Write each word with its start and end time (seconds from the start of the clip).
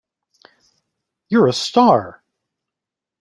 You're 1.29 1.45
a 1.47 1.53
Star!. 1.53 2.23